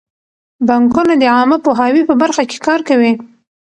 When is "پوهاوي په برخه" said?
1.65-2.43